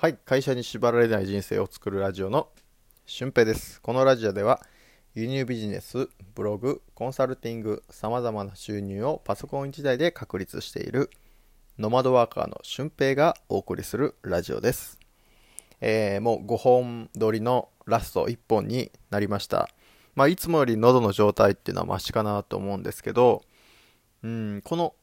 [0.00, 2.48] はい、会社に縛られない人生を作るラジオの
[3.04, 3.82] 俊平です。
[3.82, 4.62] このラジオでは
[5.14, 11.10] 輸入ビジネス、ブログ、コンサルティング、様々な収入をパソコン1台で確立している
[11.78, 14.98] ノマドワーカーの俊平がお送りするラジオです。
[15.82, 19.68] えーもう5本撮りのラスト1本になりました。
[20.14, 23.42] まあ、いつもより喉の状態っていうのはマシかなと思うんですけど、
[24.22, 24.94] うん、この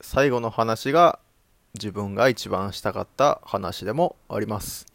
[0.00, 1.20] 最後の話が
[1.74, 4.86] 自分が一番したかった話でもあります。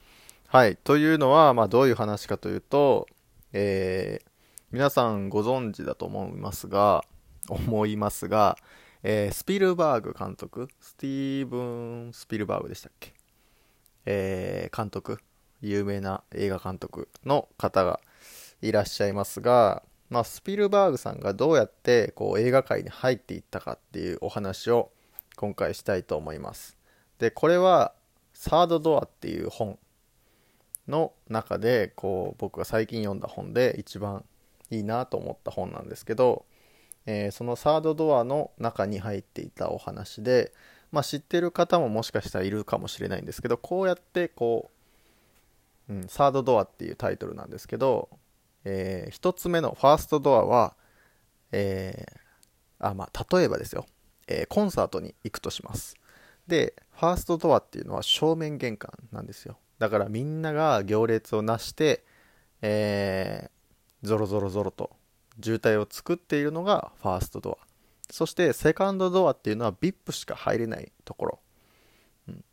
[0.48, 0.78] はい。
[0.78, 3.08] というのは、まあ、どういう話かというと、
[3.54, 4.30] えー
[4.72, 7.04] 皆さんご存知だと思いますが、
[7.48, 8.56] 思いますが、
[9.02, 11.58] えースピルバーグ監督、スティーブ
[12.10, 13.14] ン・スピルバーグでしたっけ？
[14.06, 15.20] えー監督、
[15.62, 18.00] 有名な映画監督の方が
[18.62, 24.92] いらっしゃいますが、まあ、スピルバーグさんがどうやってこう映画界に入っていったかっていうお話を
[25.40, 26.76] 今回したいと思います。
[27.18, 27.94] で、これは、
[28.34, 29.80] サードドアっていう本
[30.86, 34.26] の中で、こう、僕が最近読んだ本で一番
[34.70, 36.46] いいなと思った本なんですけど、
[37.06, 40.52] えーそのサードドアの中に入っていたお話で、
[40.92, 44.70] まあ、知ってる方ももしかしたらいるかもしれないんですけど、こうやってこ
[45.88, 48.10] う、うん、サードドアっていうタイトルなんですけど、
[48.66, 50.76] えー一つ目のファーストドアは、
[51.54, 53.86] えーあ、まあ、例えばですよ、
[54.30, 55.98] えーコンサートに行くとします。
[56.48, 59.58] で、ファーストドアっていうのは正面玄関なんですよ。
[59.80, 62.06] だからみんなが行列をなして、
[62.62, 63.60] えー
[64.02, 64.92] ゾロゾロゾロと
[65.44, 67.66] 渋滞を作っているのがファーストドア。
[68.10, 71.40] そしてセカンドドアっていうのは VIP しか入れないところ。
[72.28, 72.44] うん、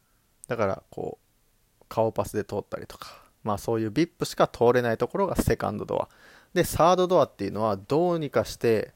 [0.49, 6.09] だからこう、顔パスで通ったりとか、まあそういう VIP しか通れないところがセカンドドア。
[6.53, 8.93] で、サードドアっていうのはどうにかして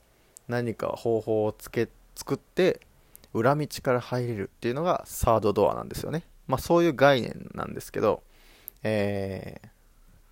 [0.49, 1.89] 何か方法をつけ、
[2.21, 2.81] 作って
[3.33, 6.25] 裏道から入れるっていうのがサードドアなんですよね。
[6.47, 8.23] まあそういう概念なんですけど、
[8.83, 9.69] えー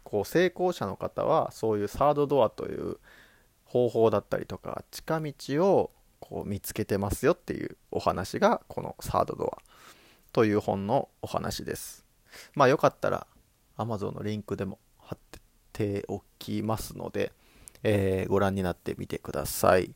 [0.04, 2.96] こう成功者の方はそういうサードドアという
[3.66, 5.34] 方法だったりとか近道
[5.66, 9.58] をこう見つけてますよっていうお話がこのサードドア
[10.32, 12.06] という本のお話です。
[12.54, 13.26] まあよかったら
[13.76, 15.18] Amazon のリンクでも貼っ
[15.74, 17.32] ておきますので、
[17.82, 19.92] えーご覧になってみてください。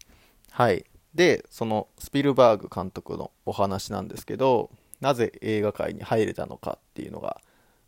[0.51, 0.85] はい。
[1.15, 7.41] で、そのスピルバーグ監督のお話なんですけど、なぜ映画界に入れたのかっていうのが、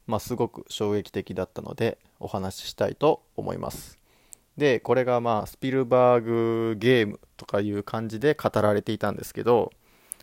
[0.06, 3.98] まあ、すごく衝撃的だったのでお話ししたいと思います。
[4.56, 9.72] で、これがまあスピルバーグゲームとかいう感じで語られていたんですけど、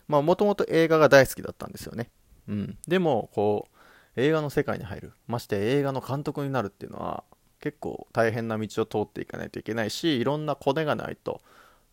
[0.08, 2.10] まあもともと映画が大好きだったんですよね。
[2.48, 2.78] うん。
[2.88, 5.12] でも、こう、映画の世界に入る。
[5.26, 7.24] まして映画の監督になるっていうのは
[7.60, 11.40] 結構大変な道を通っていかないといけないし、いろんなコネがないと、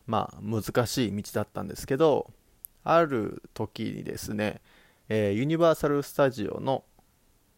[0.06, 2.30] まあ難しい道だったんですけど、
[2.84, 4.60] ある時にですね、
[5.08, 6.84] えーユニバーサル・スタジオの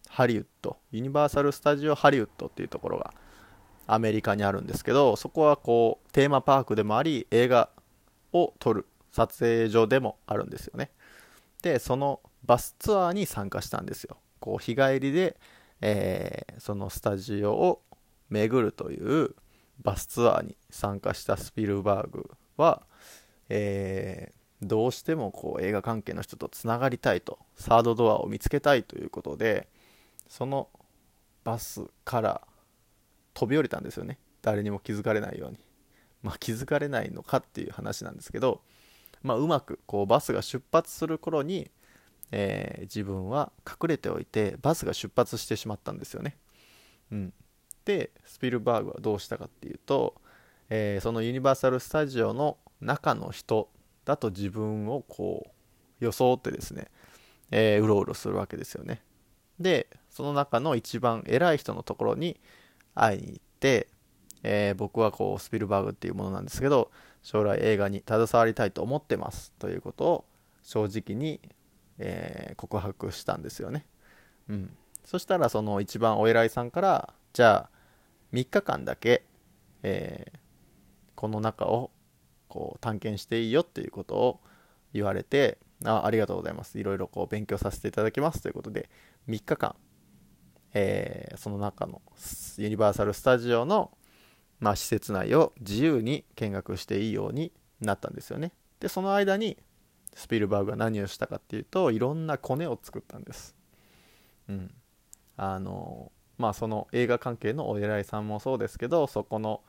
[0.09, 3.15] ハリウッド、ユニバーサル・スタジオ・ハリウッドっていうところが
[3.87, 7.71] アメリカにあるんですけど、そこはこうテーマパークでもあり、映画
[8.33, 10.91] を撮る撮影所でもあるんですよね。
[11.63, 14.17] で、そのバスツアーに参加したんですよ。
[14.41, 15.37] こう日帰りで、
[15.81, 17.83] えーそのスタジオを
[18.31, 19.35] 巡るという
[19.83, 22.83] バスツアーに参加したスピルバーグは、
[23.49, 29.69] えーどうしてもこう映画関係の人とつながりたいとサードドアを見つけたいということで
[30.29, 30.69] その
[31.43, 32.41] バスから
[33.35, 34.19] 飛び降りたんですよね。
[34.41, 35.59] 誰にも気づかれないように。
[36.23, 38.61] まあ気づかれないのかっていう話なんですけど
[39.23, 41.69] まあうまくこうバスが出発する頃に、
[42.31, 46.37] えー自分は隠れておいてバスが出発してしまったんですよね。
[47.11, 47.33] うん。
[47.85, 50.15] でスピルバーグはどうしたかっていうと、
[50.71, 53.69] えーそのユニバーサル・スタジオの中の人
[54.05, 55.47] だと自分をこ
[56.01, 56.89] う装ってですね、
[57.51, 59.03] えーうろうろするわけですよね。
[59.59, 62.41] でその中の一番偉い人のところに
[62.95, 63.89] 会いに行って、
[64.43, 66.91] えー僕はこうスピルバーグっていうものなんですけど
[67.23, 70.25] 将来映画に携わりたいと思ってますということを
[70.63, 71.41] 正直に、
[71.99, 73.87] えー告白したんですよね。
[74.49, 74.77] うん。
[75.05, 77.72] そしたらその一番お偉いさんからじゃあ
[78.33, 79.25] 3日間だけ、
[79.83, 80.43] えー
[81.15, 81.93] この中を
[82.49, 84.41] こう探検していいよっていうことを
[84.93, 86.81] 言われてあありがとうございます。
[86.81, 88.43] いろいろこう勉強させていただきます。
[88.43, 88.91] ということで
[89.29, 89.77] 3日間、
[90.75, 92.03] えーその中の
[92.59, 93.97] ユニバーサル・スタジオの、
[94.59, 98.53] まあ、施設内を自由に見学していいようになったんですよね。
[98.81, 99.59] でその間に
[100.15, 103.55] スピルバーグが何をしたかっていうといろんなコネを作ったんです。
[104.49, 104.75] うん。
[105.37, 106.11] あの
[106.43, 109.63] まあその映画関係のお偉いさんもそうですけどそこの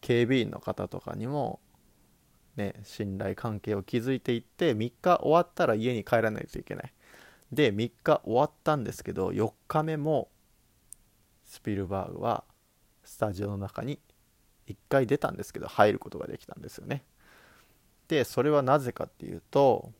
[0.00, 1.58] 警備員の方とかにも
[2.54, 6.92] ね信頼関係を築いていって3日終わったら家に帰らないといけない。
[7.50, 10.28] で3日終わったんですけど4日目も
[11.44, 12.44] スピルバーグは
[13.02, 13.98] スタジオの中に
[14.68, 17.02] 1回出たんですけど入ることができたんですよね。
[18.06, 19.90] でそれはなぜかっていうと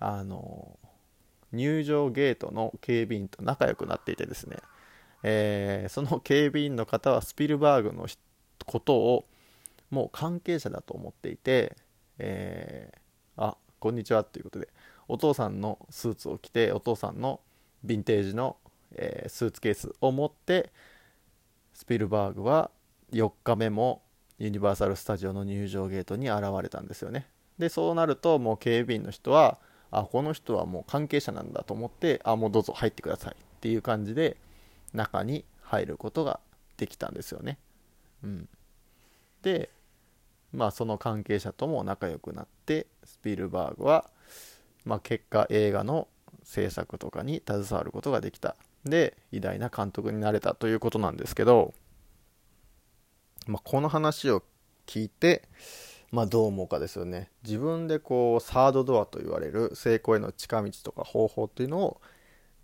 [0.00, 0.76] あの
[1.52, 4.56] 入場ゲートの警備員と仲良くなっていてですね、
[5.22, 8.06] えー、その警備員の方はスピルバーグの
[8.66, 9.24] ことを
[9.90, 11.76] もう関係者だと思っていて、
[12.18, 14.68] えー、あこんにちはということで
[15.08, 17.40] お父さんのスーツを着てお父さんの
[17.84, 18.56] ヴィンテージの、
[18.94, 20.70] えー、スーツケースを持って
[21.72, 22.70] スピルバーグは
[23.12, 24.02] 4日目も
[24.38, 27.26] ユニバーサル・スタジオの入場ゲートに現れたんですよね。
[27.58, 29.58] でそうなるともう警備員の人は
[29.90, 34.36] あこの人はもう関係者なんだと思ってあもうどうぞ入ってくださいっていう感じで
[34.92, 36.40] 中に入ることが
[36.76, 37.58] できたんですよね。
[38.22, 38.48] うん、
[39.42, 39.70] で
[40.52, 44.08] まあその関係者とも仲良くなってスピルバーグは、
[44.84, 46.08] まあ、結果映画の
[46.42, 48.56] 制作とかに携わることができた。
[48.84, 51.74] で偉大な監督になれたということなんですけど、
[53.46, 54.42] まあ、この話を
[54.86, 55.42] 聞いて
[56.10, 57.30] まあ、どう思うかですよね。
[57.44, 62.00] 自分でこうサードドアと言われる成功への近道とか方法っていうのを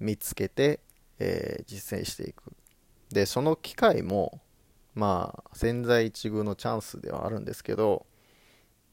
[0.01, 0.81] 見つけて、
[1.19, 2.53] えー、実践していく。
[3.11, 4.41] でその機会も
[4.95, 8.07] まあ千載一遇のチャンスではあるんですけど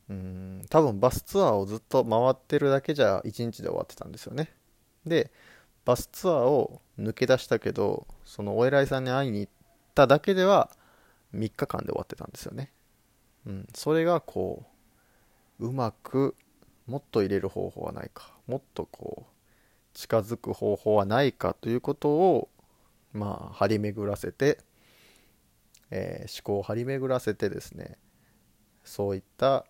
[0.09, 4.53] うん多分バスツアーをずっと回ってるだけじゃ1日で終わってたんですよね。
[5.05, 5.31] で
[5.85, 9.51] バスツアーを抜け出したけどそのお偉いさんに会いに行っ
[9.95, 10.69] ただけでは
[11.33, 12.71] 3日間で終わってたんですよね。
[13.47, 14.65] うん、それがこ
[15.59, 16.35] ううまく
[16.85, 18.33] もっと入れる方法はないか。
[18.47, 19.20] もっとこう
[20.01, 22.49] 近づく方法はないかということを
[23.13, 24.57] まあ張り巡らせて、
[25.91, 27.97] えー、思考を張り巡らせてですね
[28.83, 29.65] そういった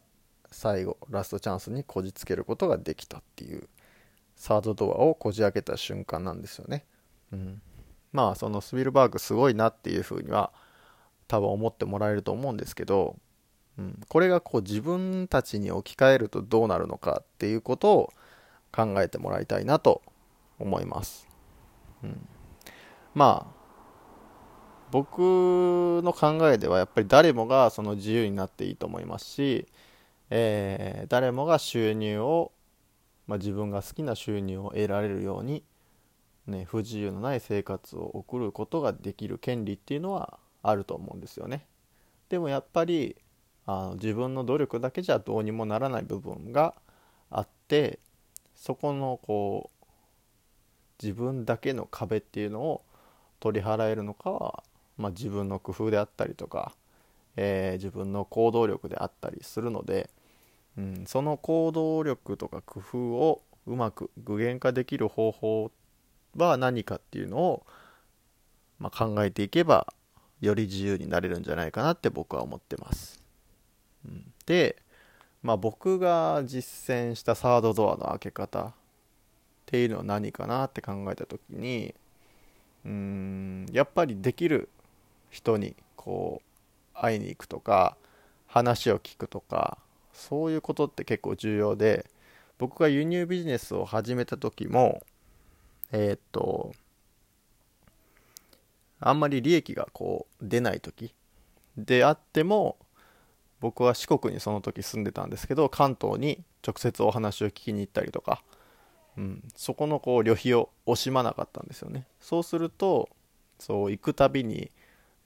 [0.49, 3.67] 最後ラストチャンスにこじつけることができたっていう
[4.37, 6.85] サードドアをこじ開けた瞬間なんですよね。
[7.33, 7.61] うん、
[8.13, 10.51] まあそのスピルバーグすごいなっていうふうには
[11.27, 13.17] 多分思ってもらえると思うんですけど
[13.77, 18.13] うん、これがこう自分たちに置き換えるとどうなるのかっていうことを
[18.71, 20.01] 考えてもらいたいなと
[20.61, 21.27] 思います。
[22.03, 22.27] うん、
[23.13, 23.61] まあ
[24.91, 29.67] 僕の考えではやっぱり誰もがその自由になっていいと思いますし、
[30.29, 32.51] えー、誰もが収入を、
[33.25, 35.63] まあ、自分が好きな収入を得られるように、
[36.45, 41.65] ね、不自由のない生活を送ることができる権利っていうのはあると思うんですよね。
[42.27, 43.15] でもやっぱり
[43.65, 46.75] あの自分の努力だけじゃどうにもならない部分が
[47.29, 47.99] あって
[48.55, 49.80] そこのこう
[51.01, 52.83] 自分だけの壁っていうのを
[53.39, 54.63] 取り払えるのかは、
[54.97, 56.73] まあ、自分の工夫であったりとか、
[57.35, 60.09] えー、自分の行動力であったりするので、
[60.77, 65.71] うん、その行動力とか工夫をうまく具現化できる方法
[66.35, 67.65] は何かっていうのを、
[68.79, 69.93] まあ、考えていけば
[70.39, 73.21] より自由になれるんじゃないかなって僕は思ってます。
[74.45, 74.81] で、
[75.43, 78.73] まあ、僕が実践したサードドアの開け方
[79.71, 81.95] ていうのは何かなって考えた時に
[82.85, 84.69] うんやっぱりできる
[85.29, 86.41] 人にこ
[86.93, 87.95] う会いに行くとか
[88.47, 89.77] 話を聞くとか
[90.13, 92.05] そういうことって結構重要で
[92.57, 95.01] 僕が輸入ビジネスを始めた時も
[95.93, 96.73] えー、っと
[98.99, 101.13] あんまり利益がこう出ない時
[101.77, 102.75] であっても
[103.61, 108.43] 僕は四国にその時住んでたんですけど関東に直接お話を聞きに行ったりとか、
[109.17, 112.05] うん、そこのこう旅費を惜しまなかったんですよね。
[112.19, 113.09] そうすると
[113.59, 114.71] そう行くたびに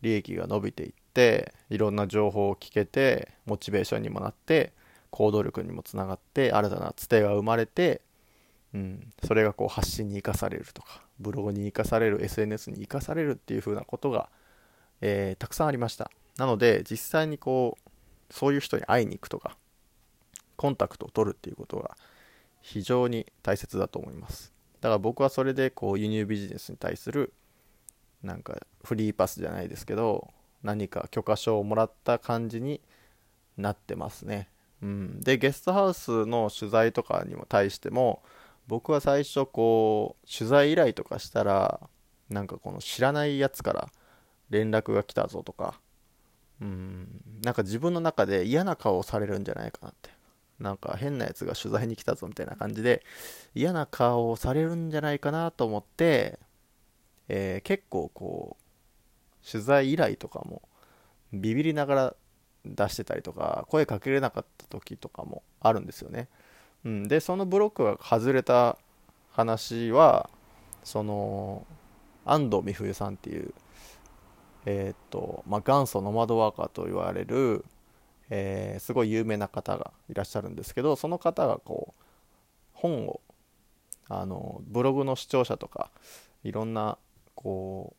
[0.01, 4.74] 利益が伸びていっていろんな情報を聞けてモチベーションにもなって
[5.10, 8.01] 行動力にもつながって新たなつてが生まれて、
[8.74, 14.30] うん、それがこう発信に生かされるとかブログに生かされる SNS に生かされるっていう風なことが、
[15.01, 16.12] えー、たくさんありました。
[16.38, 19.56] なので実際にこうそういう人に会いに行くとか
[20.58, 21.96] コンタクトを取るっていうことが
[22.65, 24.51] 非常に大切だと思います。
[24.81, 27.31] だから僕はそれでこう輸入ビジネスに対する
[28.24, 30.31] なんかフリーパスじゃないですけど
[30.63, 32.81] 何か許可証をもらった感じに
[33.57, 34.50] なってますね、
[34.81, 38.22] うん、でゲストハウスの取材とかにも対しても
[38.67, 41.79] 僕は最初こう取材依頼とかしたら
[42.29, 43.89] なんかこの知らないやつから
[44.50, 45.79] 連絡が来たぞとか
[46.62, 47.22] うん。
[47.43, 50.10] なんか自分の中で嫌な顔をされるんじゃないかなって。
[50.59, 53.03] なんか変なやつが取材に来たぞみたいな感じで
[53.53, 56.39] 嫌な顔をされるんじゃないかなと思って、
[57.27, 60.62] えー、結構こう取材依頼とかも
[61.33, 62.15] ビビりながら
[62.65, 66.29] 出してたりとか声かけれなかった時とかもあるんですよね、
[66.83, 68.77] うん、でそのブロックが外れた
[69.31, 70.29] 話は
[70.83, 71.65] その
[72.25, 73.53] 安藤美冬さんっていう
[74.65, 77.63] えー、っとまあ、元祖ノマドワーカーと言われる、
[78.29, 82.01] えー、すごい有名な方がいらっしゃるんですけどその方がこう
[82.74, 83.22] 本を
[84.10, 85.89] あのブログの視聴者とか
[86.44, 86.98] いろんな
[87.34, 87.96] こ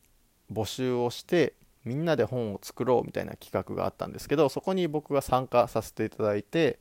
[0.49, 1.53] う募集をして
[1.83, 6.79] みんなで本を作ろうみたいな企画があったんですけどそこに僕が参加させていただいて、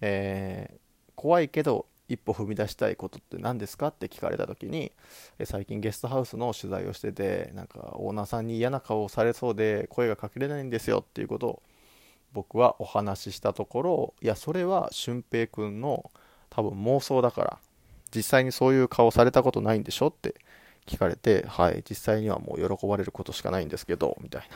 [0.00, 0.78] えー、
[1.14, 4.92] 怖いけど一歩踏み出したいことって何ですかって聞かれた時に
[5.44, 11.62] 最近ゲストハウスの取材をしててなんかオーナーさんに嫌な顔をされそうで声がかけれないんですよっていうことを
[12.32, 16.10] 僕はお話ししたところいやそれは俊平君の
[16.50, 17.58] 多分妄想だから
[18.14, 20.34] 実際にそういう顔されたことないんでしょって
[20.86, 24.48] 聞かれてはい実際にはもう喜ばれることしかないんですけどみたい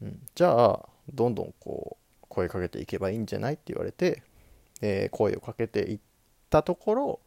[0.00, 4.22] な、うん、じゃあどんどんこう声かけていけばいいんじゃないって言われて、
[4.82, 5.98] えー、声をかけていっ
[6.50, 7.20] たところ、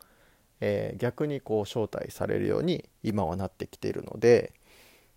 [0.59, 4.53] えー、逆にこう招待されるように今はなってきているので、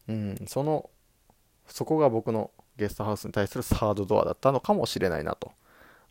[0.08, 0.88] うん、その
[1.66, 5.52] そこが僕のゲストハウスに対するサードドアだったのかもしれないなと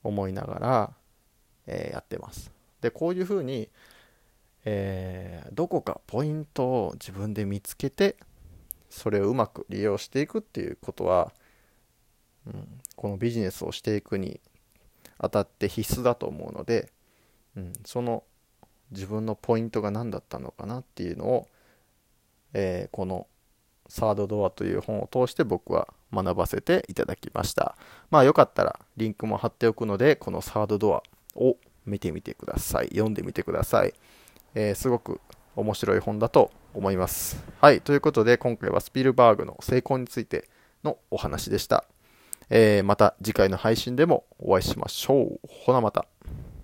[0.04, 0.94] 思いながら、
[1.68, 2.52] えー、やってます。
[2.82, 3.70] でこういうふうに、
[4.66, 8.18] えー、どこかポイントを自分で見つけて
[8.90, 11.32] それをうまく利用していくっていうことは、
[12.46, 14.40] うん、このビジネスをしていくに
[15.18, 16.92] あたって必須だと思うので、
[17.56, 18.24] うん、その
[18.92, 21.48] 自分のポイントが何だったのかなっていうのを、
[22.54, 23.28] えー、この
[23.94, 27.78] サードドアという本を通して僕は学ばせていただきました。
[28.10, 31.04] まあよかったらリンクも貼っておくので、このサードドア
[31.36, 32.88] を見てみてください。
[32.88, 33.94] 読んでみてください。
[34.56, 35.22] えー、すごく
[35.56, 37.46] 面白い本だと思います。
[37.62, 37.82] はい。
[37.82, 40.50] ということで今回はスピルバーグの成功について
[40.84, 41.86] のお話でした。
[42.50, 45.40] えー、また次回の配信でもお会いしましょう。
[45.66, 46.08] ほなまた。